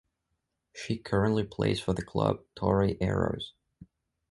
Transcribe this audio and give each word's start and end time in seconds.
She 0.73 0.97
currently 0.97 1.43
plays 1.43 1.79
for 1.79 1.93
the 1.93 2.01
club 2.03 2.41
Toray 2.55 2.97
Arrows. 2.99 3.53